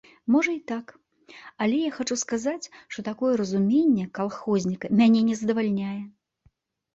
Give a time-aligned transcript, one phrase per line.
[0.33, 0.87] Можа і так,
[1.65, 6.01] але я хачу сказаць, што такое разуменне калхозніка мяне не задавальняе.